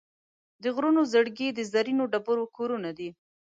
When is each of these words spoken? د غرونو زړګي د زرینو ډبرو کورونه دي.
د 0.63 0.65
غرونو 0.75 1.01
زړګي 1.11 1.47
د 1.53 1.59
زرینو 1.71 2.03
ډبرو 2.11 2.45
کورونه 2.55 2.89
دي. 2.97 3.09